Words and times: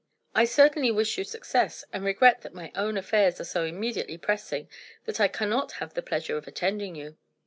"I 0.33 0.45
certainly 0.45 0.89
wish 0.89 1.19
you 1.19 1.23
success, 1.23 1.85
and 1.93 2.03
regret 2.03 2.41
that 2.41 2.55
my 2.55 2.71
own 2.73 2.97
affairs 2.97 3.39
are 3.39 3.43
so 3.45 3.63
immediately 3.65 4.17
pressing 4.17 4.67
that 5.05 5.19
I 5.19 5.27
cannot 5.27 5.73
have 5.73 5.93
the 5.93 6.01
pleasure 6.01 6.37
of 6.37 6.47
attending 6.47 6.95
you. 6.95 7.17